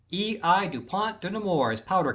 [0.09, 0.39] E.
[0.41, 0.65] I.
[0.65, 2.09] DU PONT DE NEMOURS POWDER CO.